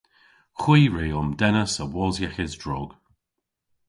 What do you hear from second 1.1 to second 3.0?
omdennas awos yeghes drog.